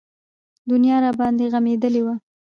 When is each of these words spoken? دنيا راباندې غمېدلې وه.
دنيا 0.69 0.97
راباندې 1.03 1.45
غمېدلې 1.53 2.01
وه. 2.05 2.15